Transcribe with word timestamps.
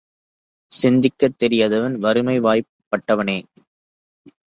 சிந்திக்கத் 0.71 1.37
தெரியாதவன் 1.37 1.97
வறுமை 1.97 2.35
வாய்ப் 2.39 2.69
பட்டவனே! 2.93 3.37